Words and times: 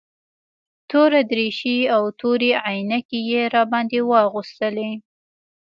توره 0.89 1.21
دريشي 1.31 1.77
او 1.95 2.03
تورې 2.19 2.51
عينکې 2.67 3.19
يې 3.31 3.41
راباندې 3.55 3.99
واغوستلې. 4.09 4.91